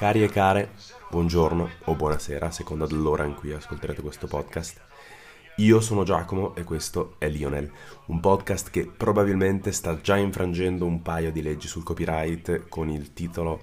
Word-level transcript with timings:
Cari 0.00 0.22
e 0.22 0.30
care, 0.30 0.70
buongiorno 1.10 1.68
o 1.84 1.94
buonasera, 1.94 2.46
a 2.46 2.50
seconda 2.50 2.86
dell'ora 2.86 3.24
in 3.24 3.34
cui 3.34 3.52
ascolterete 3.52 4.00
questo 4.00 4.26
podcast. 4.26 4.80
Io 5.56 5.82
sono 5.82 6.04
Giacomo 6.04 6.54
e 6.56 6.64
questo 6.64 7.16
è 7.18 7.28
Lionel, 7.28 7.70
un 8.06 8.18
podcast 8.18 8.70
che 8.70 8.86
probabilmente 8.86 9.72
sta 9.72 10.00
già 10.00 10.16
infrangendo 10.16 10.86
un 10.86 11.02
paio 11.02 11.30
di 11.30 11.42
leggi 11.42 11.68
sul 11.68 11.82
copyright 11.82 12.66
con 12.70 12.88
il 12.88 13.12
titolo 13.12 13.60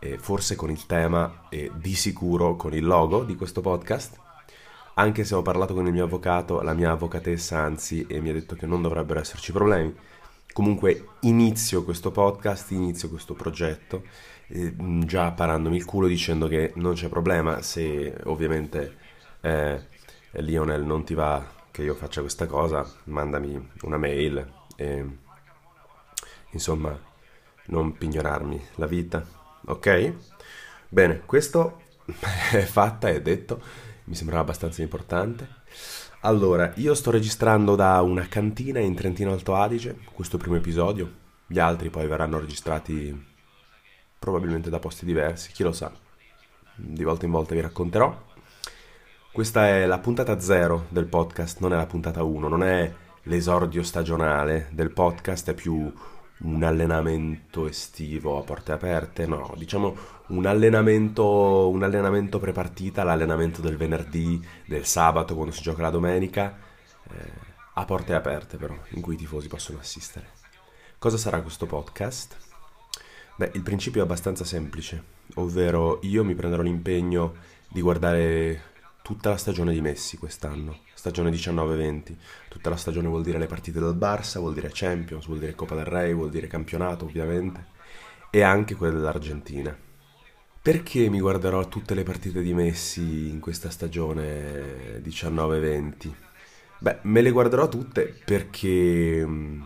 e 0.00 0.18
forse 0.18 0.54
con 0.54 0.70
il 0.70 0.84
tema 0.84 1.46
e 1.48 1.70
di 1.74 1.94
sicuro 1.94 2.56
con 2.56 2.74
il 2.74 2.84
logo 2.84 3.24
di 3.24 3.34
questo 3.34 3.62
podcast. 3.62 4.18
Anche 4.96 5.24
se 5.24 5.34
ho 5.34 5.40
parlato 5.40 5.72
con 5.72 5.86
il 5.86 5.94
mio 5.94 6.04
avvocato, 6.04 6.60
la 6.60 6.74
mia 6.74 6.90
avvocatessa 6.90 7.58
anzi, 7.58 8.04
e 8.06 8.20
mi 8.20 8.28
ha 8.28 8.34
detto 8.34 8.54
che 8.54 8.66
non 8.66 8.82
dovrebbero 8.82 9.18
esserci 9.18 9.50
problemi. 9.50 9.96
Comunque 10.52 11.06
inizio 11.20 11.84
questo 11.84 12.10
podcast, 12.10 12.70
inizio 12.72 13.08
questo 13.08 13.34
progetto 13.34 14.02
eh, 14.48 14.74
già 15.04 15.30
parandomi 15.30 15.76
il 15.76 15.84
culo 15.84 16.06
dicendo 16.06 16.48
che 16.48 16.72
non 16.76 16.94
c'è 16.94 17.08
problema 17.08 17.62
se 17.62 18.14
ovviamente 18.24 18.96
eh, 19.40 19.80
Lionel 20.32 20.82
non 20.84 21.04
ti 21.04 21.14
va 21.14 21.58
che 21.70 21.82
io 21.82 21.94
faccia 21.94 22.20
questa 22.20 22.46
cosa, 22.46 22.84
mandami 23.04 23.70
una 23.82 23.96
mail 23.96 24.52
e 24.76 25.06
insomma 26.50 26.98
non 27.66 27.96
pignorarmi 27.96 28.60
la 28.74 28.86
vita, 28.86 29.24
ok? 29.66 30.14
Bene, 30.88 31.20
questo 31.24 31.82
è 32.50 32.62
fatta, 32.62 33.08
è 33.08 33.22
detto, 33.22 33.62
mi 34.04 34.14
sembrava 34.14 34.42
abbastanza 34.42 34.82
importante. 34.82 35.58
Allora, 36.22 36.70
io 36.76 36.92
sto 36.92 37.10
registrando 37.10 37.74
da 37.76 38.02
una 38.02 38.28
cantina 38.28 38.78
in 38.78 38.94
Trentino 38.94 39.32
Alto 39.32 39.54
Adige, 39.54 40.00
questo 40.12 40.36
primo 40.36 40.56
episodio, 40.56 41.10
gli 41.46 41.58
altri 41.58 41.88
poi 41.88 42.06
verranno 42.06 42.38
registrati 42.38 43.26
probabilmente 44.18 44.68
da 44.68 44.78
posti 44.78 45.06
diversi, 45.06 45.50
chi 45.50 45.62
lo 45.62 45.72
sa. 45.72 45.90
Di 46.74 47.04
volta 47.04 47.24
in 47.24 47.30
volta 47.30 47.54
vi 47.54 47.62
racconterò. 47.62 48.14
Questa 49.32 49.66
è 49.68 49.86
la 49.86 49.98
puntata 49.98 50.38
0 50.38 50.88
del 50.90 51.06
podcast, 51.06 51.60
non 51.60 51.72
è 51.72 51.76
la 51.76 51.86
puntata 51.86 52.22
1, 52.22 52.48
non 52.48 52.64
è 52.64 52.92
l'esordio 53.22 53.82
stagionale 53.82 54.68
del 54.72 54.90
podcast, 54.90 55.48
è 55.48 55.54
più 55.54 55.90
un 56.40 56.62
allenamento 56.62 57.66
estivo 57.66 58.38
a 58.38 58.42
porte 58.42 58.72
aperte, 58.72 59.24
no, 59.24 59.54
diciamo 59.56 59.96
un 60.30 60.46
allenamento, 60.46 61.68
un 61.68 61.82
allenamento 61.82 62.38
prepartita, 62.38 63.02
l'allenamento 63.02 63.60
del 63.60 63.76
venerdì, 63.76 64.44
del 64.66 64.84
sabato 64.84 65.34
quando 65.34 65.52
si 65.52 65.62
gioca 65.62 65.82
la 65.82 65.90
domenica, 65.90 66.56
eh, 67.10 67.48
a 67.74 67.84
porte 67.84 68.14
aperte 68.14 68.56
però, 68.56 68.76
in 68.90 69.00
cui 69.00 69.14
i 69.14 69.16
tifosi 69.16 69.48
possono 69.48 69.78
assistere. 69.78 70.38
Cosa 70.98 71.16
sarà 71.16 71.40
questo 71.40 71.66
podcast? 71.66 72.36
Beh, 73.36 73.50
il 73.54 73.62
principio 73.62 74.00
è 74.00 74.04
abbastanza 74.04 74.44
semplice, 74.44 75.02
ovvero 75.34 75.98
io 76.02 76.24
mi 76.24 76.34
prenderò 76.34 76.62
l'impegno 76.62 77.34
di 77.68 77.80
guardare 77.80 78.62
tutta 79.02 79.30
la 79.30 79.36
stagione 79.36 79.72
di 79.72 79.80
Messi 79.80 80.18
quest'anno, 80.18 80.80
stagione 80.94 81.30
19-20. 81.30 82.16
Tutta 82.48 82.70
la 82.70 82.76
stagione 82.76 83.08
vuol 83.08 83.22
dire 83.22 83.38
le 83.38 83.46
partite 83.46 83.80
del 83.80 83.96
Barça, 83.96 84.38
vuol 84.38 84.54
dire 84.54 84.70
Champions, 84.72 85.26
vuol 85.26 85.38
dire 85.38 85.54
Coppa 85.54 85.74
del 85.74 85.86
Re, 85.86 86.12
vuol 86.12 86.30
dire 86.30 86.46
campionato 86.46 87.06
ovviamente, 87.06 87.66
e 88.30 88.42
anche 88.42 88.74
quelle 88.74 88.94
dell'Argentina. 88.94 89.88
Perché 90.62 91.08
mi 91.08 91.20
guarderò 91.20 91.66
tutte 91.68 91.94
le 91.94 92.02
partite 92.02 92.42
di 92.42 92.52
Messi 92.52 93.30
in 93.30 93.40
questa 93.40 93.70
stagione 93.70 94.98
19-20? 94.98 96.12
Beh, 96.80 96.98
me 97.04 97.22
le 97.22 97.30
guarderò 97.30 97.66
tutte 97.66 98.14
perché 98.24 99.24
mm, 99.24 99.62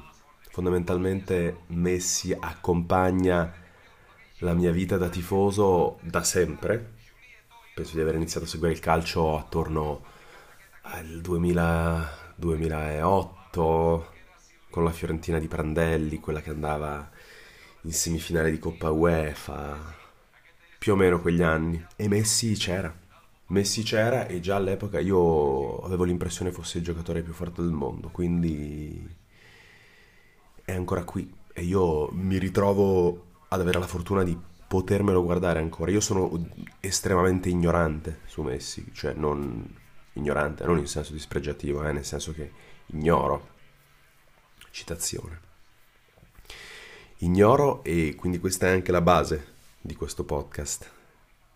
fondamentalmente 0.50 1.62
Messi 1.68 2.32
accompagna 2.38 3.52
la 4.38 4.54
mia 4.54 4.70
vita 4.70 4.96
da 4.96 5.08
tifoso 5.08 5.98
da 6.00 6.22
sempre. 6.22 6.92
Penso 7.74 7.96
di 7.96 8.00
aver 8.00 8.14
iniziato 8.14 8.46
a 8.46 8.48
seguire 8.48 8.72
il 8.72 8.78
calcio 8.78 9.36
attorno 9.36 10.04
al 10.82 11.20
2000, 11.20 12.34
2008 12.36 14.12
con 14.70 14.84
la 14.84 14.92
Fiorentina 14.92 15.40
di 15.40 15.48
Prandelli, 15.48 16.20
quella 16.20 16.40
che 16.40 16.50
andava 16.50 17.10
in 17.82 17.92
semifinale 17.92 18.52
di 18.52 18.60
Coppa 18.60 18.90
UEFA, 18.92 20.02
più 20.84 20.92
o 20.92 20.96
meno 20.96 21.18
quegli 21.18 21.40
anni. 21.40 21.82
E 21.96 22.08
Messi 22.08 22.52
c'era. 22.56 22.94
Messi 23.46 23.82
c'era 23.82 24.26
e 24.26 24.40
già 24.40 24.56
all'epoca 24.56 25.00
io 25.00 25.78
avevo 25.78 26.04
l'impressione 26.04 26.52
fosse 26.52 26.76
il 26.76 26.84
giocatore 26.84 27.22
più 27.22 27.32
forte 27.32 27.62
del 27.62 27.70
mondo, 27.70 28.10
quindi 28.10 29.08
è 30.62 30.74
ancora 30.74 31.02
qui 31.04 31.34
e 31.54 31.62
io 31.62 32.10
mi 32.12 32.36
ritrovo 32.36 33.28
ad 33.48 33.62
avere 33.62 33.78
la 33.78 33.86
fortuna 33.86 34.24
di 34.24 34.38
potermelo 34.68 35.24
guardare 35.24 35.58
ancora. 35.58 35.90
Io 35.90 36.02
sono 36.02 36.50
estremamente 36.80 37.48
ignorante 37.48 38.20
su 38.26 38.42
Messi, 38.42 38.90
cioè 38.92 39.14
non 39.14 39.66
ignorante, 40.12 40.66
non 40.66 40.76
in 40.76 40.86
senso 40.86 41.14
dispregiativo, 41.14 41.82
eh, 41.82 41.92
nel 41.92 42.04
senso 42.04 42.34
che 42.34 42.50
ignoro. 42.88 43.48
Citazione. 44.70 45.40
Ignoro 47.20 47.82
e 47.84 48.14
quindi 48.18 48.38
questa 48.38 48.66
è 48.66 48.72
anche 48.72 48.92
la 48.92 49.00
base 49.00 49.52
di 49.84 49.94
questo 49.94 50.24
podcast. 50.24 50.90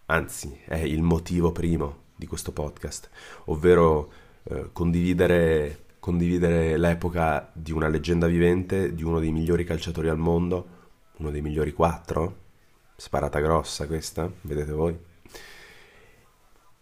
Anzi, 0.07 0.61
è 0.67 0.77
il 0.77 1.01
motivo 1.01 1.51
primo 1.51 2.09
di 2.15 2.27
questo 2.27 2.53
podcast, 2.53 3.09
ovvero 3.47 4.13
eh, 4.43 4.69
condividere, 4.71 5.87
condividere 5.99 6.77
l'epoca 6.77 7.51
di 7.55 7.73
una 7.73 7.89
leggenda 7.89 8.27
vivente, 8.27 8.95
di 8.95 9.03
uno 9.03 9.19
dei 9.19 9.33
migliori 9.33 9.65
calciatori 9.65 10.11
al 10.11 10.19
mondo, 10.19 10.67
uno 11.17 11.31
dei 11.31 11.41
migliori 11.41 11.73
quattro, 11.73 12.37
sparata 12.97 13.41
grossa 13.41 13.87
questa, 13.87 14.31
vedete 14.43 14.73
voi, 14.73 14.99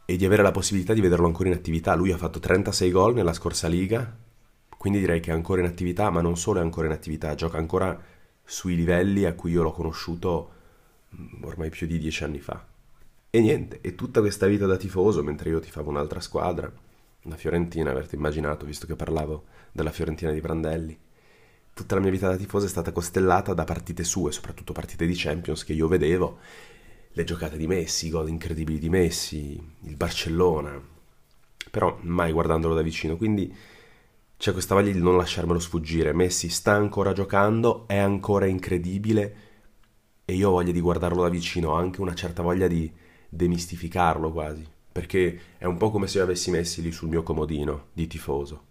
e 0.04 0.16
di 0.16 0.24
avere 0.24 0.42
la 0.42 0.50
possibilità 0.50 0.94
di 0.94 1.00
vederlo 1.00 1.26
ancora 1.26 1.48
in 1.48 1.54
attività. 1.54 1.94
Lui 1.94 2.10
ha 2.10 2.16
fatto 2.16 2.40
36 2.40 2.90
gol 2.90 3.14
nella 3.14 3.32
scorsa 3.32 3.68
liga, 3.68 4.16
quindi 4.76 4.98
direi 4.98 5.20
che 5.20 5.30
è 5.30 5.34
ancora 5.34 5.60
in 5.60 5.68
attività, 5.68 6.10
ma 6.10 6.20
non 6.20 6.36
solo 6.36 6.58
è 6.58 6.62
ancora 6.62 6.88
in 6.88 6.92
attività, 6.92 7.36
gioca 7.36 7.58
ancora 7.58 7.96
sui 8.42 8.74
livelli 8.74 9.24
a 9.24 9.34
cui 9.34 9.52
io 9.52 9.62
l'ho 9.62 9.72
conosciuto 9.72 10.54
ormai 11.42 11.70
più 11.70 11.86
di 11.86 11.98
dieci 11.98 12.24
anni 12.24 12.40
fa. 12.40 12.64
E 13.30 13.40
niente, 13.40 13.80
e 13.82 13.94
tutta 13.94 14.20
questa 14.20 14.46
vita 14.46 14.66
da 14.66 14.76
tifoso, 14.76 15.22
mentre 15.22 15.50
io 15.50 15.60
tifavo 15.60 15.90
un'altra 15.90 16.20
squadra, 16.20 16.72
la 17.22 17.36
Fiorentina, 17.36 17.90
avete 17.90 18.16
immaginato, 18.16 18.64
visto 18.64 18.86
che 18.86 18.96
parlavo 18.96 19.44
della 19.72 19.90
Fiorentina 19.90 20.30
di 20.30 20.40
Brandelli, 20.40 20.98
tutta 21.74 21.94
la 21.94 22.00
mia 22.00 22.10
vita 22.10 22.28
da 22.28 22.36
tifosa 22.36 22.66
è 22.66 22.68
stata 22.68 22.92
costellata 22.92 23.52
da 23.52 23.64
partite 23.64 24.04
sue, 24.04 24.32
soprattutto 24.32 24.72
partite 24.72 25.06
di 25.06 25.14
Champions 25.14 25.64
che 25.64 25.74
io 25.74 25.88
vedevo, 25.88 26.38
le 27.10 27.24
giocate 27.24 27.56
di 27.56 27.66
Messi, 27.66 28.06
i 28.06 28.10
gol 28.10 28.28
incredibili 28.28 28.78
di 28.78 28.88
Messi, 28.88 29.60
il 29.82 29.96
Barcellona, 29.96 30.80
però 31.70 31.98
mai 32.02 32.32
guardandolo 32.32 32.74
da 32.74 32.82
vicino, 32.82 33.16
quindi 33.16 33.54
c'è 34.38 34.52
questa 34.52 34.74
voglia 34.74 34.92
di 34.92 35.00
non 35.00 35.16
lasciarmelo 35.16 35.58
sfuggire. 35.58 36.12
Messi 36.12 36.48
sta 36.48 36.72
ancora 36.72 37.12
giocando, 37.12 37.84
è 37.86 37.96
ancora 37.96 38.46
incredibile 38.46 39.45
e 40.26 40.34
io 40.34 40.48
ho 40.48 40.52
voglia 40.52 40.72
di 40.72 40.80
guardarlo 40.80 41.22
da 41.22 41.30
vicino, 41.30 41.70
ho 41.70 41.74
anche 41.76 42.02
una 42.02 42.14
certa 42.14 42.42
voglia 42.42 42.66
di 42.66 42.92
demistificarlo 43.28 44.30
quasi, 44.30 44.66
perché 44.92 45.40
è 45.56 45.64
un 45.64 45.78
po' 45.78 45.90
come 45.90 46.06
se 46.06 46.18
io 46.18 46.24
avessi 46.24 46.50
Messi 46.50 46.82
lì 46.82 46.92
sul 46.92 47.08
mio 47.08 47.22
comodino 47.22 47.86
di 47.94 48.06
tifoso 48.06 48.64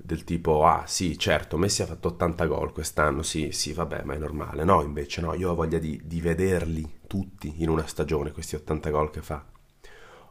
del 0.00 0.22
tipo, 0.22 0.64
ah 0.64 0.84
sì, 0.86 1.18
certo, 1.18 1.58
Messi 1.58 1.82
ha 1.82 1.86
fatto 1.86 2.08
80 2.08 2.46
gol 2.46 2.72
quest'anno, 2.72 3.22
sì, 3.22 3.50
sì, 3.50 3.72
vabbè, 3.72 4.04
ma 4.04 4.14
è 4.14 4.18
normale. 4.18 4.62
No, 4.64 4.82
invece 4.82 5.20
no, 5.20 5.34
io 5.34 5.50
ho 5.50 5.54
voglia 5.54 5.78
di, 5.78 6.00
di 6.04 6.20
vederli 6.20 7.00
tutti 7.06 7.54
in 7.58 7.68
una 7.68 7.86
stagione, 7.86 8.30
questi 8.30 8.54
80 8.54 8.90
gol 8.90 9.10
che 9.10 9.22
fa. 9.22 9.44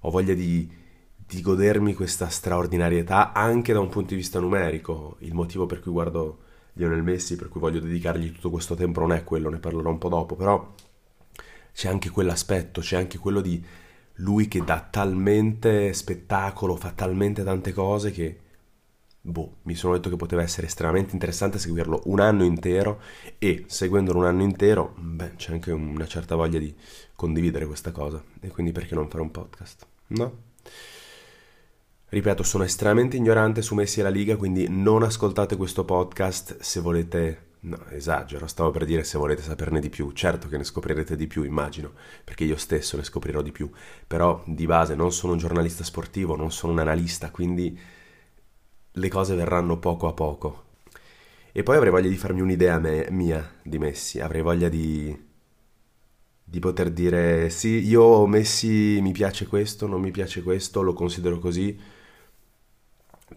Ho 0.01 0.10
voglia 0.10 0.33
di, 0.33 0.69
di 1.15 1.42
godermi 1.42 1.94
questa 1.94 2.30
straordinarietà 2.30 3.33
anche 3.33 3.74
da 3.74 3.80
un 3.81 3.89
punto 3.89 4.10
di 4.10 4.15
vista 4.15 4.39
numerico. 4.39 5.18
Il 5.19 5.33
motivo 5.33 5.65
per 5.65 5.81
cui 5.81 5.92
guardo 5.92 6.39
Lionel 6.77 7.03
Messi, 7.03 7.35
per 7.35 7.50
cui 7.50 7.59
voglio 7.59 7.79
dedicargli 7.79 8.31
tutto 8.31 8.50
questo 8.50 8.75
tempo 8.75 9.01
non 9.01 9.12
è 9.12 9.24
quello, 9.24 9.50
ne 9.50 9.59
parlerò 9.59 9.89
un 9.89 9.97
po' 9.97 10.09
dopo, 10.09 10.35
però 10.35 10.74
c'è 11.74 11.89
anche 11.89 12.09
quell'aspetto, 12.09 12.81
c'è 12.81 12.97
anche 12.97 13.18
quello 13.18 13.41
di 13.41 13.63
lui 14.19 14.47
che 14.47 14.63
dà 14.63 14.88
talmente 14.89 15.94
spettacolo, 15.94 16.75
fa 16.75 16.91
talmente 16.91 17.44
tante 17.44 17.74
cose 17.74 18.12
che 18.12 18.39
boh, 19.21 19.57
mi 19.63 19.75
sono 19.75 19.94
detto 19.94 20.09
che 20.09 20.15
poteva 20.15 20.41
essere 20.41 20.68
estremamente 20.68 21.13
interessante 21.13 21.59
seguirlo 21.59 22.03
un 22.06 22.19
anno 22.21 22.44
intero 22.45 23.01
e 23.38 23.65
seguendolo 23.68 24.19
un 24.19 24.25
anno 24.25 24.44
intero, 24.44 24.95
beh, 24.97 25.35
c'è 25.35 25.51
anche 25.51 25.71
una 25.71 26.07
certa 26.07 26.35
voglia 26.35 26.59
di 26.59 26.74
condividere 27.15 27.65
questa 27.65 27.91
cosa 27.91 28.24
e 28.39 28.47
quindi 28.50 28.71
perché 28.71 28.95
non 28.95 29.09
fare 29.09 29.21
un 29.21 29.31
podcast? 29.31 29.85
No? 30.07 30.45
Ripeto, 32.09 32.42
sono 32.42 32.63
estremamente 32.63 33.18
ignorante 33.18 33.62
su 33.62 33.75
Messi 33.75 34.00
e 34.00 34.04
la 34.04 34.07
Liga, 34.09 34.38
quindi 34.38 34.68
non 34.69 35.04
ascoltate 35.04 35.57
questo 35.57 35.83
podcast 35.83 36.62
se 36.62 36.80
volete... 36.80 37.45
No, 37.59 37.77
esagero, 37.89 38.48
stavo 38.48 38.71
per 38.71 38.86
dire 38.86 39.04
se 39.04 39.18
volete 39.18 39.42
saperne 39.42 39.81
di 39.81 39.89
più. 39.89 40.13
Certo 40.13 40.48
che 40.48 40.56
ne 40.56 40.63
scoprirete 40.63 41.18
di 41.18 41.27
più, 41.27 41.44
immagino, 41.44 41.92
perché 42.24 42.45
io 42.45 42.56
stesso 42.56 42.95
ne 42.95 43.04
scoprirò 43.04 43.42
di 43.42 43.51
più. 43.51 43.69
Però 44.07 44.42
di 44.45 44.65
base 44.65 44.95
non 44.95 45.12
sono 45.12 45.33
un 45.33 45.39
giornalista 45.39 45.83
sportivo, 45.83 46.38
non 46.38 46.50
sono 46.50 46.71
un 46.71 46.80
analista, 46.80 47.30
quindi 47.30 47.77
le 48.89 49.10
cose 49.10 49.36
verranno 49.36 49.77
poco 49.77 50.07
a 50.07 50.13
poco. 50.13 50.63
E 51.51 51.62
poi 51.63 51.75
avrei 51.75 51.92
voglia 51.92 52.07
di 52.07 52.15
farmi 52.15 52.39
un'idea 52.39 52.80
me, 52.80 53.07
mia 53.10 53.56
di 53.62 53.80
Messi, 53.80 54.21
avrei 54.21 54.42
voglia 54.42 54.69
di, 54.69 55.13
di 56.42 56.60
poter 56.60 56.89
dire 56.92 57.50
sì, 57.50 57.86
io 57.86 58.25
Messi 58.27 59.00
mi 59.01 59.12
piace 59.12 59.45
questo, 59.45 59.88
non 59.88 60.00
mi 60.00 60.12
piace 60.12 60.42
questo, 60.42 60.81
lo 60.81 60.94
considero 60.94 61.39
così, 61.39 61.95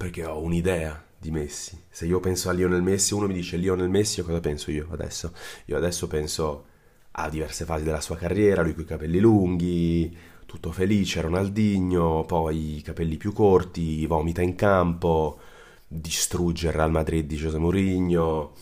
perché 0.00 0.24
ho 0.24 0.40
un'idea 0.40 1.04
di 1.18 1.30
Messi. 1.30 1.78
Se 1.90 2.06
io 2.06 2.20
penso 2.20 2.48
a 2.48 2.52
Lionel 2.52 2.80
Messi, 2.80 3.12
uno 3.12 3.26
mi 3.26 3.34
dice 3.34 3.58
Lionel 3.58 3.90
Messi, 3.90 4.22
cosa 4.22 4.40
penso 4.40 4.70
io 4.70 4.88
adesso? 4.92 5.34
Io 5.66 5.76
adesso 5.76 6.06
penso 6.06 6.64
a 7.10 7.28
diverse 7.28 7.66
fasi 7.66 7.84
della 7.84 8.00
sua 8.00 8.16
carriera, 8.16 8.62
lui 8.62 8.72
con 8.72 8.84
i 8.84 8.86
capelli 8.86 9.18
lunghi, 9.20 10.16
tutto 10.46 10.72
felice, 10.72 11.20
Ronaldinho, 11.20 12.24
poi 12.24 12.78
i 12.78 12.80
capelli 12.80 13.18
più 13.18 13.34
corti, 13.34 14.06
vomita 14.06 14.40
in 14.40 14.54
campo, 14.54 15.38
distrugge 15.86 16.68
il 16.68 16.72
Real 16.72 16.90
Madrid 16.90 17.26
di 17.26 17.36
José 17.36 17.58
Mourinho. 17.58 18.52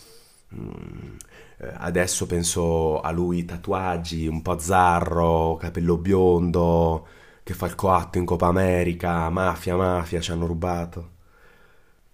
Mm, 0.57 1.17
eh, 1.59 1.73
adesso 1.77 2.27
penso 2.27 3.01
a 3.01 3.13
lui 3.13 3.45
tatuaggi, 3.45 4.27
un 4.27 4.43
po' 4.43 4.59
zarro, 4.59 5.55
capello 5.55 5.99
biondo, 5.99 7.07
che 7.45 7.55
fa 7.55 7.67
il 7.67 7.77
coatto 7.77 8.19
in 8.19 8.25
Coppa 8.25 8.49
America, 8.49 9.31
mafia, 9.31 9.77
mafia, 9.77 10.21
ci 10.21 10.33
hanno 10.33 10.47
rubato. 10.47 11.17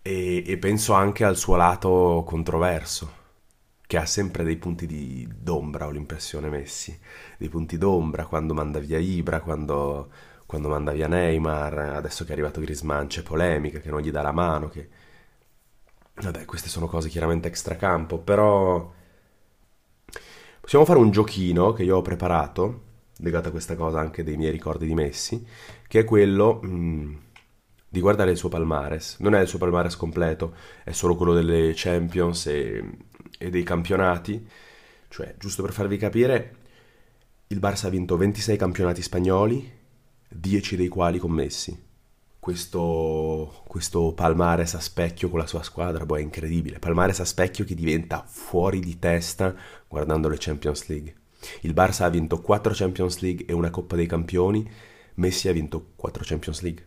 E, 0.06 0.44
e 0.46 0.58
penso 0.58 0.92
anche 0.92 1.24
al 1.24 1.34
suo 1.34 1.56
lato 1.56 2.24
controverso 2.26 3.22
che 3.86 3.96
ha 3.96 4.04
sempre 4.04 4.44
dei 4.44 4.56
punti 4.56 4.86
di, 4.86 5.26
d'ombra, 5.34 5.86
ho 5.86 5.90
l'impressione 5.90 6.50
Messi, 6.50 6.98
dei 7.38 7.48
punti 7.48 7.78
d'ombra 7.78 8.26
quando 8.26 8.52
manda 8.52 8.78
via 8.80 8.98
Ibra, 8.98 9.40
quando, 9.40 10.10
quando 10.44 10.68
manda 10.68 10.92
via 10.92 11.08
Neymar, 11.08 11.78
adesso 11.96 12.24
che 12.24 12.30
è 12.30 12.32
arrivato 12.34 12.60
Griezmann 12.60 13.06
c'è 13.06 13.22
polemica, 13.22 13.78
che 13.78 13.88
non 13.90 14.00
gli 14.00 14.10
dà 14.10 14.20
la 14.22 14.32
mano, 14.32 14.68
che... 14.68 14.88
Vabbè, 16.16 16.44
queste 16.44 16.68
sono 16.68 16.86
cose 16.86 17.08
chiaramente 17.08 17.48
extracampo, 17.48 18.18
però 18.18 18.92
possiamo 20.60 20.84
fare 20.84 20.98
un 20.98 21.10
giochino 21.10 21.72
che 21.72 21.82
io 21.82 21.96
ho 21.96 22.02
preparato, 22.02 22.82
legato 23.18 23.48
a 23.48 23.50
questa 23.52 23.74
cosa 23.74 24.00
anche 24.00 24.22
dei 24.22 24.36
miei 24.36 24.52
ricordi 24.52 24.86
di 24.86 24.94
Messi, 24.94 25.46
che 25.88 26.00
è 26.00 26.04
quello... 26.04 26.60
Mh, 26.62 26.68
mm, 26.68 27.14
di 27.94 28.00
guardare 28.00 28.32
il 28.32 28.36
suo 28.36 28.48
palmares. 28.48 29.18
Non 29.20 29.36
è 29.36 29.40
il 29.40 29.46
suo 29.46 29.60
palmares 29.60 29.94
completo, 29.94 30.56
è 30.82 30.90
solo 30.90 31.14
quello 31.14 31.32
delle 31.32 31.72
Champions 31.76 32.46
e, 32.46 32.84
e 33.38 33.50
dei 33.50 33.62
campionati. 33.62 34.44
Cioè, 35.08 35.36
giusto 35.38 35.62
per 35.62 35.72
farvi 35.72 35.96
capire, 35.96 36.56
il 37.46 37.60
Barça 37.60 37.86
ha 37.86 37.90
vinto 37.90 38.16
26 38.16 38.56
campionati 38.56 39.00
spagnoli, 39.00 39.72
10 40.28 40.74
dei 40.74 40.88
quali 40.88 41.20
commessi. 41.20 41.82
Questo, 42.40 43.62
questo 43.68 44.12
Palmares 44.12 44.74
a 44.74 44.80
specchio 44.80 45.30
con 45.30 45.38
la 45.38 45.46
sua 45.46 45.62
squadra, 45.62 46.04
boh, 46.04 46.16
è 46.16 46.20
incredibile. 46.20 46.80
Palmares 46.80 47.20
a 47.20 47.24
specchio 47.24 47.64
che 47.64 47.76
diventa 47.76 48.24
fuori 48.26 48.80
di 48.80 48.98
testa 48.98 49.54
guardando 49.86 50.28
le 50.28 50.36
Champions 50.40 50.88
League. 50.88 51.14
Il 51.60 51.74
Barça 51.74 52.02
ha 52.02 52.08
vinto 52.08 52.40
4 52.40 52.72
Champions 52.74 53.20
League 53.20 53.46
e 53.46 53.52
una 53.52 53.70
Coppa 53.70 53.94
dei 53.94 54.06
Campioni, 54.06 54.68
Messi 55.14 55.48
ha 55.48 55.52
vinto 55.52 55.92
4 55.94 56.24
Champions 56.26 56.60
League. 56.62 56.84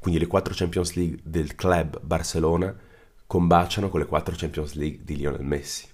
Quindi 0.00 0.20
le 0.20 0.26
4 0.26 0.54
Champions 0.54 0.94
League 0.94 1.18
del 1.22 1.54
club 1.54 2.00
Barcellona 2.00 2.76
combaciano 3.26 3.88
con 3.88 4.00
le 4.00 4.06
4 4.06 4.34
Champions 4.36 4.74
League 4.74 5.00
di 5.02 5.16
Lionel 5.16 5.44
Messi. 5.44 5.86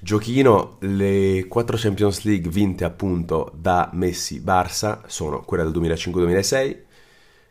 Giochino, 0.00 0.76
le 0.80 1.46
4 1.48 1.76
Champions 1.78 2.24
League 2.24 2.50
vinte 2.50 2.84
appunto 2.84 3.50
da 3.54 3.88
Messi 3.94 4.40
Barça 4.40 5.00
sono 5.06 5.40
quella 5.40 5.64
del 5.64 5.72
2005-2006, 5.72 6.76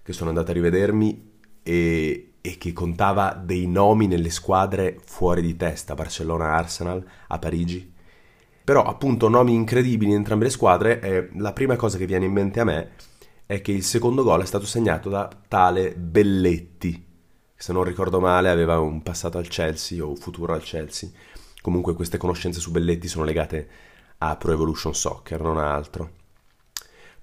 che 0.04 0.14
sono 0.14 0.30
andato 0.30 0.52
a 0.52 0.54
rivedermi 0.54 1.32
e, 1.64 2.34
e, 2.42 2.58
che 2.58 2.74
contava 2.74 3.34
dei 3.34 3.66
nomi 3.66 4.06
nelle 4.06 4.30
squadre 4.30 5.00
fuori 5.04 5.42
di 5.42 5.56
testa, 5.56 5.96
Barcellona, 5.96 6.54
Arsenal, 6.54 7.04
a 7.28 7.40
Parigi. 7.40 7.92
Però 8.64 8.84
appunto 8.84 9.30
nomi 9.30 9.54
incredibili 9.54 10.12
in 10.12 10.18
entrambe 10.18 10.46
le 10.46 10.52
squadre 10.52 11.02
e 11.02 11.30
la 11.38 11.54
prima 11.54 11.76
cosa 11.76 11.98
che 11.98 12.06
viene 12.06 12.26
in 12.26 12.32
mente 12.34 12.60
a 12.60 12.66
me 12.66 12.92
è 13.46 13.62
che 13.62 13.72
il 13.72 13.84
secondo 13.84 14.24
gol 14.24 14.42
è 14.42 14.46
stato 14.46 14.66
segnato 14.66 15.10
da 15.10 15.30
tale 15.48 15.94
Belletti, 15.96 17.06
se 17.56 17.74
non 17.74 17.84
ricordo 17.84 18.20
male 18.20 18.50
aveva 18.50 18.80
un 18.80 19.02
passato 19.02 19.38
al 19.38 19.48
Chelsea 19.48 20.04
o 20.04 20.16
futuro 20.16 20.54
al 20.54 20.64
Chelsea. 20.64 21.10
Comunque 21.62 21.94
queste 21.94 22.18
conoscenze 22.18 22.60
su 22.60 22.72
Belletti 22.72 23.08
sono 23.08 23.24
legate 23.24 23.68
a 24.18 24.36
Pro 24.36 24.52
Evolution 24.52 24.94
Soccer, 24.94 25.42
non 25.42 25.58
a 25.58 25.74
altro. 25.74 26.22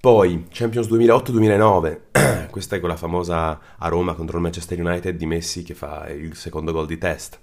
Poi 0.01 0.47
Champions 0.49 0.89
2008-2009, 0.89 2.49
questa 2.51 2.77
è 2.77 2.81
quella 2.81 2.97
famosa 2.97 3.77
a 3.77 3.89
Roma 3.89 4.15
contro 4.15 4.37
il 4.37 4.43
Manchester 4.43 4.81
United 4.81 5.15
di 5.15 5.27
Messi 5.27 5.63
che 5.63 5.75
fa 5.75 6.09
il 6.09 6.35
secondo 6.37 6.73
gol 6.73 6.87
di 6.87 6.97
test. 6.97 7.39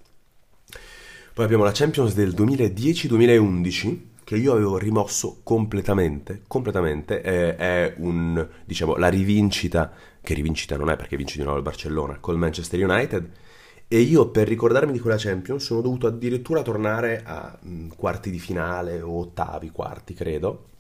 Poi 1.34 1.46
abbiamo 1.46 1.64
la 1.64 1.72
Champions 1.72 2.16
del 2.16 2.34
2010-2011 2.34 4.00
che 4.28 4.36
io 4.36 4.52
avevo 4.52 4.78
rimosso 4.78 5.40
completamente, 5.42 6.42
completamente, 6.48 7.22
è, 7.22 7.56
è 7.56 7.94
un, 8.00 8.46
diciamo, 8.66 8.98
la 8.98 9.08
rivincita, 9.08 9.90
che 10.22 10.34
rivincita 10.34 10.76
non 10.76 10.90
è 10.90 10.98
perché 10.98 11.16
vinci 11.16 11.38
di 11.38 11.44
nuovo 11.44 11.60
il 11.60 11.64
Barcellona, 11.64 12.18
col 12.20 12.36
Manchester 12.38 12.84
United, 12.84 13.30
e 13.88 14.00
io 14.02 14.28
per 14.28 14.50
ricordarmi 14.50 14.92
di 14.92 15.00
quella 15.00 15.16
Champions 15.18 15.64
sono 15.64 15.80
dovuto 15.80 16.08
addirittura 16.08 16.62
tornare 16.62 17.24
a 17.24 17.58
mh, 17.58 17.70
mm, 17.70 17.90
quarti 17.96 18.30
di 18.30 18.38
finale 18.38 19.00
o 19.00 19.18
ottavi, 19.18 19.70
quarti 19.70 20.14
credo, 20.14 20.72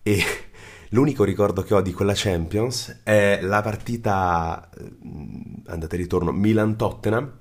e 0.00 0.22
l'unico 0.90 1.24
ricordo 1.24 1.62
che 1.62 1.74
ho 1.74 1.80
di 1.80 1.92
quella 1.92 2.14
Champions 2.14 3.00
è 3.02 3.40
la 3.42 3.60
partita, 3.60 4.70
mm, 5.04 5.66
andate 5.66 5.96
e 5.96 5.98
ritorno, 5.98 6.30
Milan-Tottenham, 6.30 7.38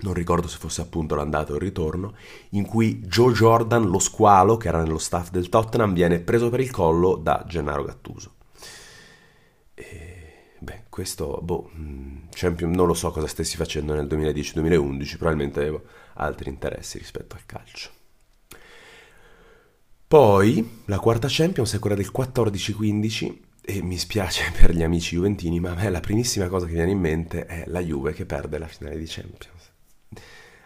non 0.00 0.14
ricordo 0.14 0.48
se 0.48 0.58
fosse 0.58 0.80
appunto 0.80 1.14
l'andata 1.14 1.52
o 1.52 1.56
il 1.56 1.60
ritorno, 1.60 2.14
in 2.50 2.64
cui 2.64 3.00
Joe 3.00 3.32
Jordan, 3.32 3.86
lo 3.86 3.98
squalo 3.98 4.56
che 4.56 4.68
era 4.68 4.82
nello 4.82 4.98
staff 4.98 5.30
del 5.30 5.48
Tottenham, 5.48 5.92
viene 5.92 6.20
preso 6.20 6.50
per 6.50 6.60
il 6.60 6.70
collo 6.70 7.16
da 7.16 7.44
Gennaro 7.46 7.84
Gattuso. 7.84 8.34
E, 9.74 10.54
beh, 10.58 10.84
questo, 10.88 11.40
boh, 11.42 11.70
mm, 11.76 12.16
Champion, 12.30 12.70
non 12.70 12.86
lo 12.86 12.94
so 12.94 13.10
cosa 13.10 13.26
stessi 13.26 13.56
facendo 13.56 13.94
nel 13.94 14.06
2010-2011, 14.06 15.16
probabilmente 15.16 15.60
avevo 15.60 15.82
altri 16.14 16.50
interessi 16.50 16.98
rispetto 16.98 17.34
al 17.34 17.46
calcio. 17.46 17.90
Poi 20.06 20.82
la 20.86 20.98
quarta 20.98 21.28
Champions 21.28 21.74
è 21.74 21.78
quella 21.78 21.94
del 21.94 22.10
14-15 22.16 23.40
e 23.60 23.82
mi 23.82 23.98
spiace 23.98 24.50
per 24.58 24.74
gli 24.74 24.82
amici 24.82 25.16
juventini, 25.16 25.60
ma 25.60 25.72
a 25.72 25.74
me 25.74 25.90
la 25.90 26.00
primissima 26.00 26.48
cosa 26.48 26.66
che 26.66 26.72
viene 26.72 26.92
in 26.92 26.98
mente 26.98 27.44
è 27.44 27.64
la 27.66 27.80
Juve 27.80 28.14
che 28.14 28.24
perde 28.24 28.56
la 28.58 28.66
finale 28.66 28.96
di 28.96 29.04
Champions. 29.06 29.76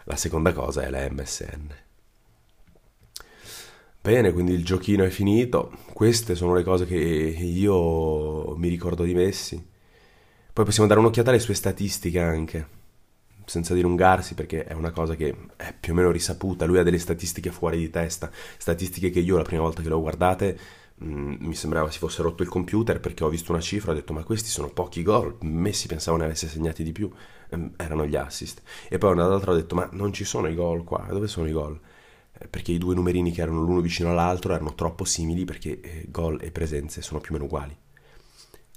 La 0.05 0.15
seconda 0.15 0.53
cosa 0.53 0.83
è 0.83 0.89
la 0.89 1.07
MSN. 1.09 1.75
Bene, 4.01 4.33
quindi 4.33 4.51
il 4.51 4.65
giochino 4.65 5.05
è 5.05 5.09
finito. 5.09 5.71
Queste 5.93 6.35
sono 6.35 6.53
le 6.53 6.63
cose 6.63 6.85
che 6.85 6.95
io 6.97 8.53
mi 8.57 8.67
ricordo 8.67 9.03
di 9.03 9.13
Messi. 9.13 9.65
Poi 10.51 10.65
possiamo 10.65 10.87
dare 10.89 10.99
un'occhiata 10.99 11.29
alle 11.29 11.39
sue 11.39 11.53
statistiche 11.53 12.19
anche, 12.19 12.67
senza 13.45 13.73
dilungarsi 13.73 14.33
perché 14.33 14.65
è 14.65 14.73
una 14.73 14.91
cosa 14.91 15.15
che 15.15 15.33
è 15.55 15.73
più 15.79 15.93
o 15.93 15.95
meno 15.95 16.11
risaputa. 16.11 16.65
Lui 16.65 16.79
ha 16.79 16.83
delle 16.83 16.99
statistiche 16.99 17.49
fuori 17.49 17.77
di 17.77 17.89
testa, 17.89 18.29
statistiche 18.57 19.09
che 19.09 19.21
io 19.21 19.37
la 19.37 19.43
prima 19.43 19.61
volta 19.61 19.81
che 19.81 19.87
le 19.87 19.93
ho 19.93 20.01
guardate 20.01 20.59
mh, 21.03 21.11
mm, 21.11 21.35
mi 21.39 21.55
sembrava 21.55 21.91
si 21.91 21.99
fosse 21.99 22.21
rotto 22.21 22.43
il 22.43 22.49
computer 22.49 22.99
perché 22.99 23.23
ho 23.23 23.29
visto 23.29 23.51
una 23.51 23.61
cifra 23.61 23.91
ho 23.91 23.95
detto 23.95 24.13
ma 24.13 24.23
questi 24.23 24.49
sono 24.49 24.69
pochi 24.69 25.03
gol. 25.03 25.37
Messi 25.41 25.87
pensavo 25.87 26.17
ne 26.17 26.25
avesse 26.25 26.47
segnati 26.47 26.83
di 26.83 26.91
più. 26.91 27.11
Ehm, 27.49 27.73
erano 27.77 28.05
gli 28.05 28.15
assist. 28.15 28.61
E 28.89 28.97
poi 28.97 29.11
un'altra 29.11 29.51
ho 29.51 29.55
detto, 29.55 29.75
ma 29.75 29.87
non 29.93 30.11
ci 30.13 30.23
sono 30.25 30.47
i 30.47 30.55
gol 30.55 30.83
qua, 30.83 31.05
dove 31.09 31.27
sono 31.27 31.47
i 31.47 31.51
gol? 31.51 31.79
Eh, 32.33 32.47
perché 32.47 32.71
i 32.71 32.77
due 32.77 32.95
numerini 32.95 33.31
che 33.31 33.41
erano 33.41 33.61
l'uno 33.61 33.81
vicino 33.81 34.09
all'altro 34.09 34.53
erano 34.53 34.73
troppo 34.75 35.05
simili 35.05 35.45
perché 35.45 35.79
eh, 35.81 36.05
gol 36.09 36.39
e 36.41 36.51
presenze 36.51 37.01
sono 37.01 37.19
più 37.19 37.31
o 37.31 37.33
meno 37.33 37.45
uguali. 37.45 37.77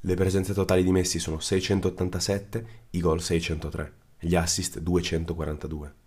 Le 0.01 0.15
presenze 0.15 0.53
totali 0.55 0.85
di 0.85 0.93
Messi 0.93 1.19
sono 1.19 1.41
687, 1.41 2.67
i 2.91 3.01
gol 3.01 3.21
603, 3.21 3.93
gli 4.21 4.37
assist 4.37 4.79
242. 4.79 6.06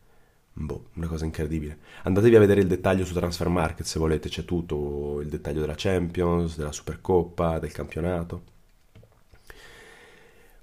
Boh, 0.53 0.87
una 0.93 1.07
cosa 1.07 1.25
incredibile. 1.25 1.77
Andatevi 2.03 2.35
a 2.35 2.39
vedere 2.39 2.61
il 2.61 2.67
dettaglio 2.67 3.05
su 3.05 3.13
Transfer 3.13 3.47
Market 3.47 3.85
se 3.85 3.99
volete, 3.99 4.29
c'è 4.29 4.43
tutto, 4.43 5.21
il 5.21 5.29
dettaglio 5.29 5.61
della 5.61 5.75
Champions, 5.75 6.57
della 6.57 6.71
Supercoppa, 6.71 7.59
del 7.59 7.71
campionato. 7.71 8.43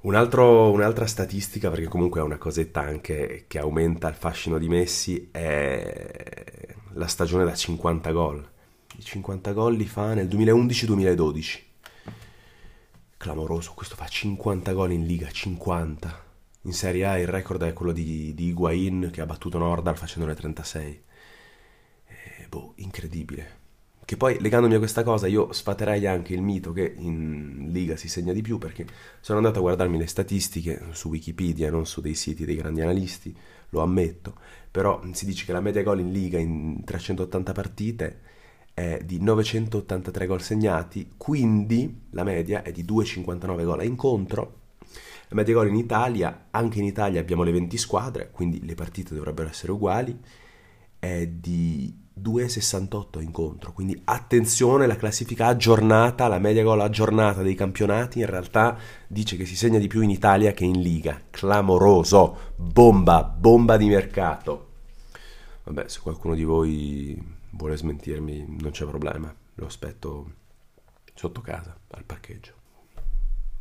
Un 0.02 0.14
altro, 0.14 0.71
un'altra 0.71 1.07
statistica, 1.07 1.71
perché 1.71 1.88
comunque 1.88 2.21
è 2.21 2.23
una 2.23 2.37
cosetta 2.37 2.81
anche 2.81 3.45
che 3.49 3.59
aumenta 3.59 4.09
il 4.09 4.14
fascino 4.14 4.59
di 4.59 4.69
Messi, 4.69 5.28
è 5.33 6.75
la 6.93 7.07
stagione 7.07 7.45
da 7.45 7.55
50 7.55 8.12
gol. 8.12 8.49
I 8.99 9.02
50 9.02 9.52
gol 9.52 9.75
li 9.75 9.87
fa 9.87 10.14
nel 10.14 10.28
2011-2012. 10.28 11.61
Clamoroso, 13.16 13.73
questo 13.75 13.97
fa 13.97 14.07
50 14.07 14.73
gol 14.73 14.93
in 14.93 15.07
Liga, 15.07 15.28
50. 15.28 16.25
In 16.66 16.73
Serie 16.73 17.04
A 17.06 17.16
il 17.16 17.28
record 17.28 17.62
è 17.62 17.73
quello 17.73 17.92
di, 17.92 18.35
di 18.35 18.46
Higuain 18.46 19.11
che 19.12 19.20
ha 19.20 19.26
battuto 19.26 19.56
Nordal 19.56 19.96
facendone 19.96 20.35
36. 20.35 21.02
E, 22.06 22.46
boh, 22.49 22.73
incredibile. 22.78 23.64
Che 24.04 24.16
poi 24.16 24.40
legandomi 24.40 24.75
a 24.75 24.78
questa 24.78 25.04
cosa 25.04 25.28
io 25.28 25.52
sfaterei 25.52 26.08
anche 26.08 26.35
il 26.35 26.42
mito 26.42 26.73
che 26.73 26.92
in 26.96 27.68
Liga 27.70 27.94
si 27.94 28.08
segna 28.08 28.32
di 28.32 28.42
più 28.42 28.58
perché 28.58 28.85
sono 29.20 29.38
andato 29.38 29.58
a 29.58 29.62
guardarmi 29.62 29.96
le 29.96 30.08
statistiche 30.08 30.87
su 30.90 31.08
Wikipedia, 31.08 31.70
non 31.70 31.87
su 31.87 32.00
dei 32.00 32.14
siti 32.14 32.44
dei 32.44 32.56
grandi 32.56 32.80
analisti, 32.80 33.37
lo 33.68 33.80
ammetto, 33.80 34.35
però 34.68 35.00
si 35.12 35.25
dice 35.25 35.44
che 35.44 35.52
la 35.52 35.61
media 35.61 35.85
gol 35.85 36.00
in 36.00 36.11
Liga 36.11 36.38
in 36.38 36.82
380 36.85 37.52
partite 37.52 38.20
è 38.75 39.02
di 39.04 39.20
983 39.23 40.26
gol 40.26 40.42
segnati, 40.42 41.12
quindi 41.16 42.06
la 42.11 42.25
media 42.25 42.62
è 42.62 42.73
di 42.73 42.82
2,59 42.82 43.64
gol 43.64 43.78
a 43.78 43.85
incontro. 43.85 44.64
La 45.28 45.37
media 45.37 45.54
gol 45.54 45.68
in 45.68 45.76
Italia, 45.76 46.47
anche 46.50 46.78
in 46.78 46.85
Italia 46.85 47.21
abbiamo 47.21 47.42
le 47.42 47.52
20 47.52 47.76
squadre, 47.76 48.30
quindi 48.30 48.64
le 48.64 48.75
partite 48.75 49.14
dovrebbero 49.14 49.49
essere 49.49 49.73
uguali, 49.73 50.16
è 50.99 51.26
di 51.26 52.04
2,68 52.18 53.21
incontro, 53.21 53.73
quindi 53.73 54.00
attenzione, 54.04 54.87
la 54.87 54.97
classifica 54.97 55.47
aggiornata, 55.47 56.28
la 56.28 56.38
media 56.38 56.62
gol 56.62 56.80
aggiornata 56.80 57.42
dei 57.42 57.54
campionati 57.54 58.21
in 58.21 58.26
realtà 58.26 58.78
dice 59.06 59.37
che 59.37 59.45
si 59.45 59.54
segna 59.54 59.78
di 59.78 59.87
più 59.87 60.00
in 60.00 60.11
Italia 60.11 60.52
che 60.52 60.64
in 60.64 60.80
Liga, 60.80 61.21
clamoroso, 61.28 62.54
bomba, 62.56 63.23
bomba 63.23 63.76
di 63.76 63.88
mercato. 63.88 64.68
Vabbè, 65.64 65.88
se 65.88 66.00
qualcuno 66.00 66.35
di 66.35 66.45
voi 66.45 67.21
vuole 67.50 67.76
smentirmi 67.76 68.56
non 68.61 68.71
c'è 68.71 68.87
problema, 68.87 69.35
lo 69.54 69.66
aspetto 69.66 70.33
sotto 71.12 71.40
casa, 71.42 71.76
al 71.90 72.04
parcheggio. 72.04 72.55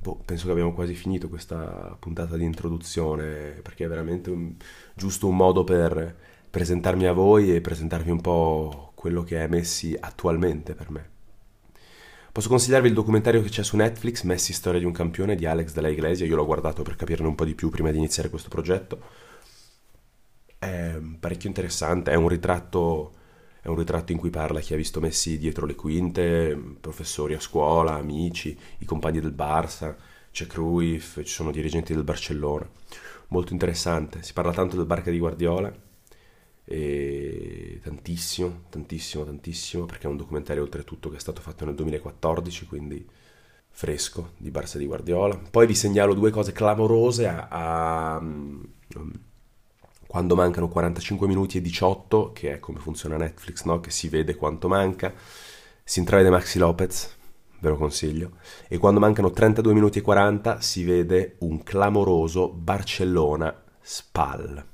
Boh, 0.05 0.21
penso 0.23 0.45
che 0.45 0.51
abbiamo 0.51 0.71
quasi 0.71 0.93
finito 0.93 1.29
questa 1.29 1.97
puntata 1.99 2.37
di 2.37 2.43
introduzione, 2.43 3.59
perché 3.63 3.85
è 3.85 3.87
veramente 3.87 4.29
un, 4.29 4.53
giusto 4.93 5.27
un 5.27 5.35
modo 5.35 5.63
per 5.63 6.15
presentarmi 6.47 7.07
a 7.07 7.11
voi 7.11 7.55
e 7.55 7.59
presentarvi 7.59 8.11
un 8.11 8.21
po' 8.21 8.91
quello 8.93 9.23
che 9.23 9.43
è 9.43 9.47
Messi 9.47 9.97
attualmente 9.99 10.75
per 10.75 10.91
me. 10.91 11.09
Posso 12.31 12.49
consigliarvi 12.49 12.87
il 12.87 12.93
documentario 12.93 13.41
che 13.41 13.49
c'è 13.49 13.63
su 13.63 13.77
Netflix, 13.77 14.21
Messi 14.21 14.53
Storia 14.53 14.79
di 14.79 14.85
un 14.85 14.91
campione 14.91 15.35
di 15.35 15.47
Alex 15.47 15.73
della 15.73 15.89
Iglesia, 15.89 16.27
io 16.27 16.35
l'ho 16.35 16.45
guardato 16.45 16.83
per 16.83 16.95
capirne 16.95 17.25
un 17.25 17.33
po' 17.33 17.45
di 17.45 17.55
più 17.55 17.71
prima 17.71 17.89
di 17.89 17.97
iniziare 17.97 18.29
questo 18.29 18.49
progetto. 18.49 19.01
È 20.59 20.99
parecchio 21.19 21.49
interessante, 21.49 22.11
è 22.11 22.15
un 22.15 22.27
ritratto, 22.27 23.13
è 23.65 23.67
un 23.67 23.77
ritratto 23.77 24.11
in 24.11 24.19
cui 24.19 24.29
parla 24.29 24.59
chi 24.59 24.75
ha 24.75 24.77
visto 24.77 24.99
Messi 24.99 25.39
dietro 25.39 25.65
le 25.65 25.73
quinte, 25.73 26.55
professori 26.79 27.33
a 27.33 27.39
scuola, 27.39 27.95
amici, 27.95 28.55
i 28.77 28.85
compagni 28.85 29.19
del 29.19 29.33
Barça, 29.33 29.95
c'è 30.31 30.45
Cruyff, 30.45 31.23
ci 31.23 31.33
sono 31.33 31.49
dirigenti 31.49 31.91
del 31.91 32.03
Barcellona. 32.03 32.69
Molto 33.29 33.53
interessante, 33.53 34.21
si 34.21 34.33
parla 34.33 34.53
tanto 34.53 34.75
del 34.75 34.85
Barca 34.85 35.09
di 35.09 35.17
Guardiola, 35.17 35.73
e 36.63 37.79
tantissimo, 37.81 38.65
tantissimo, 38.69 39.25
tantissimo, 39.25 39.85
perché 39.85 40.05
è 40.05 40.11
un 40.11 40.17
documentario 40.17 40.61
oltretutto 40.61 41.09
che 41.09 41.15
è 41.15 41.19
stato 41.19 41.41
fatto 41.41 41.65
nel 41.65 41.73
2014, 41.73 42.67
quindi 42.67 43.03
fresco 43.67 44.33
di 44.37 44.51
Barça 44.51 44.77
di 44.77 44.85
Guardiola. 44.85 45.41
Poi 45.49 45.65
vi 45.65 45.73
segnalo 45.73 46.13
due 46.13 46.29
cose 46.29 46.51
clamorose 46.51 47.25
a, 47.25 47.47
a, 47.49 48.17
um, 48.19 48.63
quando 50.07 50.35
mancano 50.35 50.67
45 50.67 51.27
minuti 51.27 51.57
e 51.57 51.61
18, 51.61 52.31
che 52.33 52.53
è 52.53 52.59
come 52.59 52.79
funziona 52.79 53.17
Netflix, 53.17 53.63
no? 53.63 53.79
che 53.79 53.91
si 53.91 54.09
vede 54.09 54.35
quanto 54.35 54.67
manca, 54.67 55.13
si 55.83 55.99
intravede 55.99 56.29
Maxi 56.29 56.59
Lopez, 56.59 57.15
ve 57.59 57.69
lo 57.69 57.77
consiglio, 57.77 58.31
e 58.67 58.77
quando 58.77 58.99
mancano 58.99 59.31
32 59.31 59.73
minuti 59.73 59.99
e 59.99 60.01
40 60.01 60.59
si 60.61 60.83
vede 60.83 61.35
un 61.39 61.63
clamoroso 61.63 62.49
Barcellona-Spal 62.49 64.65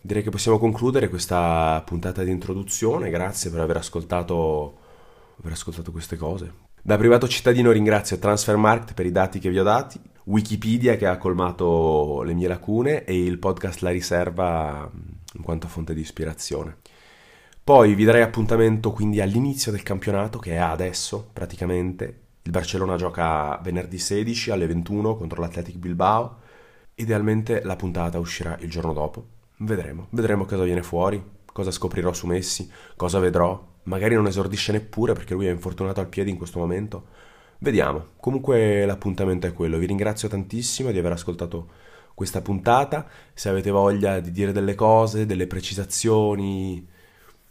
direi 0.00 0.22
che 0.22 0.30
possiamo 0.30 0.58
concludere 0.58 1.08
questa 1.08 1.82
puntata 1.84 2.22
di 2.22 2.30
introduzione. 2.30 3.10
Grazie 3.10 3.50
per 3.50 3.60
aver 3.60 3.76
ascoltato, 3.76 4.78
aver 5.38 5.52
ascoltato 5.52 5.92
queste 5.92 6.16
cose. 6.16 6.67
Da 6.82 6.96
privato 6.96 7.28
cittadino 7.28 7.70
ringrazio 7.70 8.18
Transfermarkt 8.18 8.94
per 8.94 9.06
i 9.06 9.12
dati 9.12 9.38
che 9.38 9.50
vi 9.50 9.58
ho 9.58 9.62
dati, 9.62 10.00
Wikipedia 10.24 10.96
che 10.96 11.06
ha 11.06 11.18
colmato 11.18 12.22
le 12.22 12.34
mie 12.34 12.48
lacune 12.48 13.04
e 13.04 13.22
il 13.22 13.38
podcast 13.38 13.80
La 13.80 13.90
Riserva 13.90 14.90
in 15.34 15.42
quanto 15.42 15.68
fonte 15.68 15.94
di 15.94 16.00
ispirazione. 16.00 16.76
Poi 17.62 17.94
vi 17.94 18.04
darei 18.04 18.22
appuntamento 18.22 18.92
quindi 18.92 19.20
all'inizio 19.20 19.70
del 19.70 19.82
campionato 19.82 20.38
che 20.38 20.52
è 20.52 20.56
adesso 20.56 21.28
praticamente. 21.32 22.20
Il 22.42 22.50
Barcellona 22.50 22.96
gioca 22.96 23.58
venerdì 23.62 23.98
16 23.98 24.50
alle 24.50 24.66
21 24.66 25.16
contro 25.16 25.40
l'Athletic 25.40 25.76
Bilbao. 25.76 26.38
Idealmente 26.94 27.62
la 27.62 27.76
puntata 27.76 28.18
uscirà 28.18 28.56
il 28.60 28.70
giorno 28.70 28.92
dopo 28.92 29.36
Vedremo, 29.60 30.06
vedremo 30.10 30.44
cosa 30.44 30.62
viene 30.62 30.84
fuori, 30.84 31.20
cosa 31.58 31.72
scoprirò 31.72 32.12
su 32.12 32.28
Messi, 32.28 32.70
cosa 32.94 33.18
vedrò. 33.18 33.60
Magari 33.84 34.14
non 34.14 34.28
esordisce 34.28 34.70
neppure 34.70 35.12
perché 35.12 35.34
lui 35.34 35.46
è 35.46 35.50
infortunato 35.50 35.98
al 35.98 36.06
piede 36.06 36.30
in 36.30 36.36
questo 36.36 36.60
momento. 36.60 37.06
Vediamo. 37.58 38.10
Comunque 38.20 38.86
l'appuntamento 38.86 39.48
è 39.48 39.52
quello. 39.52 39.76
Vi 39.76 39.86
ringrazio 39.86 40.28
tantissimo 40.28 40.92
di 40.92 40.98
aver 40.98 41.10
ascoltato 41.10 41.68
questa 42.14 42.42
puntata. 42.42 43.08
Se 43.34 43.48
avete 43.48 43.70
voglia 43.70 44.20
di 44.20 44.30
dire 44.30 44.52
delle 44.52 44.76
cose, 44.76 45.26
delle 45.26 45.48
precisazioni, 45.48 46.86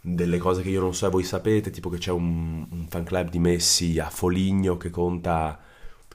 delle 0.00 0.38
cose 0.38 0.62
che 0.62 0.70
io 0.70 0.80
non 0.80 0.94
so 0.94 1.06
e 1.06 1.10
voi 1.10 1.24
sapete, 1.24 1.68
tipo 1.68 1.90
che 1.90 1.98
c'è 1.98 2.10
un, 2.10 2.66
un 2.70 2.86
fan 2.88 3.04
club 3.04 3.28
di 3.28 3.38
Messi 3.38 3.98
a 3.98 4.08
Foligno 4.08 4.78
che 4.78 4.88
conta 4.88 5.60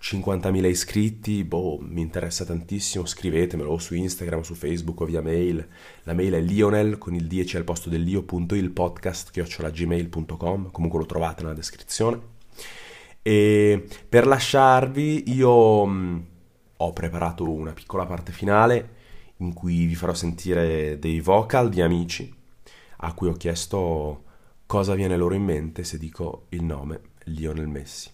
50.000 0.04 0.66
iscritti, 0.66 1.46
boh, 1.46 1.80
mi 1.80 2.02
interessa 2.02 2.44
tantissimo, 2.44 3.06
scrivetemelo 3.06 3.72
o 3.72 3.78
su 3.78 3.96
Instagram, 3.96 4.42
su 4.42 4.54
Facebook 4.54 5.00
o 5.00 5.06
via 5.06 5.22
mail. 5.22 5.66
La 6.04 6.14
mail 6.14 6.34
è 6.34 6.42
lionel 6.42 6.98
con 6.98 7.16
il 7.16 7.26
10 7.26 7.56
al 7.56 7.64
posto 7.64 7.90
dell'io.il 7.90 8.72
podcast 8.72 9.32
chiocciolagmail.com, 9.32 10.72
comunque 10.72 11.00
lo 11.00 11.06
trovate 11.06 11.44
nella 11.44 11.56
descrizione. 11.56 12.20
E 13.22 13.88
per 14.10 14.28
lasciarvi 14.28 15.32
io 15.34 15.86
mh, 15.86 15.98
mm, 15.98 16.20
ho 16.78 16.92
preparato 16.92 17.50
una 17.50 17.72
piccola 17.72 18.06
parte 18.06 18.34
finale 18.34 18.90
in 19.38 19.54
cui 19.54 19.86
vi 19.86 19.96
farò 19.96 20.14
sentire 20.14 21.00
dei 21.00 21.22
vocal 21.22 21.70
di 21.70 21.80
amici 21.80 22.34
a 22.98 23.14
cui 23.14 23.30
ho 23.30 23.34
chiesto 23.34 24.24
cosa 24.66 24.96
viene 24.96 25.16
loro 25.16 25.34
in 25.34 25.44
mente 25.44 25.86
se 25.86 25.98
dico 25.98 26.48
il 26.50 26.64
nome 26.64 27.00
Lionel 27.24 27.68
Messi 27.68 28.12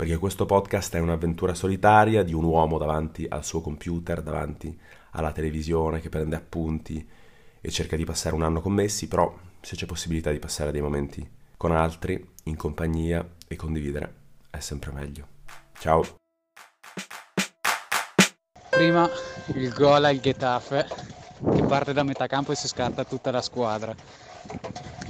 perché 0.00 0.16
questo 0.16 0.46
podcast 0.46 0.96
è 0.96 0.98
un'avventura 0.98 1.52
solitaria 1.52 2.22
di 2.22 2.32
un 2.32 2.44
uomo 2.44 2.78
davanti 2.78 3.26
al 3.28 3.44
suo 3.44 3.60
computer, 3.60 4.22
davanti 4.22 4.74
alla 5.10 5.30
televisione 5.30 6.00
che 6.00 6.08
prende 6.08 6.36
appunti 6.36 7.06
e 7.60 7.70
cerca 7.70 7.96
di 7.96 8.06
passare 8.06 8.34
un 8.34 8.42
anno 8.42 8.62
con 8.62 8.72
Messi, 8.72 9.08
però 9.08 9.30
se 9.60 9.76
c'è 9.76 9.84
possibilità 9.84 10.30
di 10.30 10.38
passare 10.38 10.72
dei 10.72 10.80
momenti 10.80 11.30
con 11.54 11.72
altri, 11.72 12.30
in 12.44 12.56
compagnia 12.56 13.22
e 13.46 13.56
condividere, 13.56 14.14
è 14.48 14.58
sempre 14.60 14.90
meglio. 14.90 15.26
Ciao! 15.78 16.02
Prima 18.70 19.06
il 19.48 19.70
gol 19.74 20.02
al 20.02 20.18
Getafe 20.18 20.86
che 21.52 21.62
parte 21.64 21.92
da 21.92 22.04
metà 22.04 22.26
campo 22.26 22.52
e 22.52 22.54
si 22.54 22.68
scarta 22.68 23.04
tutta 23.04 23.30
la 23.30 23.42
squadra. 23.42 23.94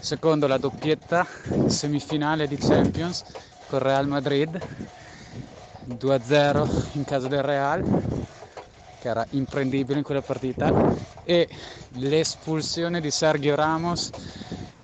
Secondo 0.01 0.49
la 0.49 0.59
doppietta 0.59 1.25
semifinale 1.69 2.49
di 2.49 2.57
Champions 2.57 3.50
con 3.71 3.79
Real 3.79 4.09
Madrid 4.09 4.59
2-0 5.87 6.89
in 6.95 7.05
casa 7.05 7.29
del 7.29 7.43
Real 7.43 8.03
che 9.01 9.09
era 9.09 9.25
imprendibile 9.31 9.99
in 9.99 10.05
quella 10.05 10.23
partita 10.23 10.93
e 11.23 11.49
l'espulsione 11.91 13.01
di 13.01 13.13
Sergio 13.13 13.55
Ramos 13.55 14.11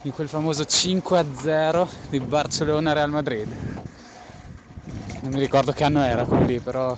in 0.02 0.12
quel 0.12 0.28
famoso 0.28 0.62
5-0 0.62 1.88
di 2.10 2.20
Barcellona 2.20 2.92
Real 2.92 3.10
Madrid. 3.10 3.48
Non 5.22 5.32
mi 5.32 5.40
ricordo 5.40 5.72
che 5.72 5.82
anno 5.82 6.04
era 6.04 6.24
quello 6.24 6.44
lì 6.44 6.60
però 6.60 6.96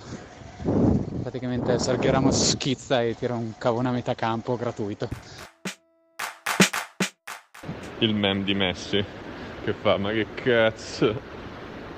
praticamente 1.23 1.79
Sergio 1.79 2.11
Ramos 2.11 2.51
schizza 2.51 3.01
e 3.01 3.15
tira 3.15 3.33
un 3.33 3.53
cavone 3.57 3.87
a 3.87 3.91
metà 3.91 4.13
campo 4.13 4.55
gratuito. 4.55 5.09
Il 7.97 8.13
mem 8.13 8.43
di 8.43 8.53
Messi 8.53 9.03
che 9.63 9.73
fa 9.73 9.97
ma 9.97 10.11
che 10.11 10.27
cazzo 10.35 11.38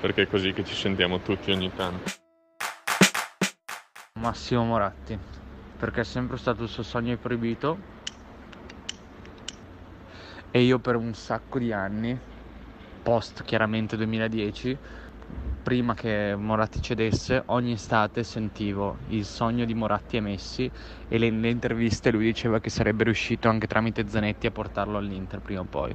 perché 0.02 0.22
è 0.22 0.26
così 0.26 0.52
che 0.52 0.64
ci 0.64 0.74
sentiamo 0.74 1.20
tutti 1.20 1.52
ogni 1.52 1.70
tanto. 1.76 2.10
Massimo 4.18 4.64
Moratti, 4.64 5.16
perché 5.78 6.00
è 6.00 6.04
sempre 6.04 6.38
stato 6.38 6.64
il 6.64 6.68
suo 6.68 6.82
sogno 6.82 7.16
proibito 7.16 7.78
e 10.50 10.60
io 10.60 10.80
per 10.80 10.96
un 10.96 11.14
sacco 11.14 11.60
di 11.60 11.72
anni, 11.72 12.18
post 13.00 13.44
chiaramente 13.44 13.96
2010, 13.96 14.76
prima 15.62 15.94
che 15.94 16.34
Moratti 16.36 16.82
cedesse, 16.82 17.44
ogni 17.46 17.74
estate 17.74 18.24
sentivo 18.24 18.98
il 19.10 19.24
sogno 19.24 19.64
di 19.64 19.74
Moratti 19.74 20.16
e 20.16 20.20
Messi 20.20 20.68
e 21.06 21.16
nelle 21.16 21.48
interviste 21.48 22.10
lui 22.10 22.24
diceva 22.24 22.58
che 22.58 22.70
sarebbe 22.70 23.04
riuscito 23.04 23.48
anche 23.48 23.68
tramite 23.68 24.08
Zanetti 24.08 24.48
a 24.48 24.50
portarlo 24.50 24.98
all'Inter 24.98 25.38
prima 25.38 25.60
o 25.60 25.66
poi. 25.70 25.94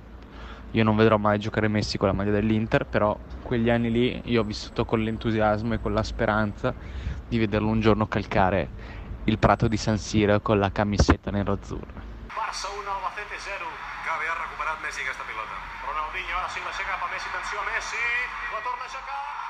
Io 0.71 0.83
non 0.83 0.95
vedrò 0.95 1.17
mai 1.17 1.39
giocare 1.39 1.67
Messi 1.67 1.97
con 1.97 2.07
la 2.07 2.13
maglia 2.13 2.31
dell'Inter, 2.31 2.85
però 2.85 3.17
quegli 3.41 3.69
anni 3.69 3.89
lì 3.89 4.21
io 4.25 4.41
ho 4.41 4.43
vissuto 4.43 4.85
con 4.85 5.01
l'entusiasmo 5.01 5.73
e 5.73 5.79
con 5.79 5.93
la 5.93 6.03
speranza 6.03 6.73
di 7.27 7.37
vederlo 7.37 7.69
un 7.69 7.79
giorno 7.79 8.05
calcare 8.07 8.69
il 9.23 9.39
prato 9.39 9.67
di 9.67 9.77
San 9.77 9.97
Siro 9.97 10.39
con 10.41 10.59
la 10.59 10.69
camisetta 10.71 11.31
nero-azzurra. 11.31 12.03
Barça 12.35 12.67
1, 12.71 12.83
Albacete 12.83 13.39
0. 13.39 13.65
Que 14.03 14.11
bé 14.19 14.27
ha 14.27 14.35
recuperat 14.35 14.79
Messi 14.83 15.01
aquesta 15.01 15.23
pilota. 15.23 15.55
Ronaldinho, 15.87 16.35
ara 16.35 16.47
sí 16.47 16.59
la 16.63 16.69
aixeca 16.71 16.93
a 16.95 17.07
Messi, 17.11 17.27
atenció 17.31 17.59
a 17.59 17.65
Messi, 17.71 18.03
la 18.51 18.61
torna 18.63 18.83
a 18.83 18.87
aixecar... 18.87 19.46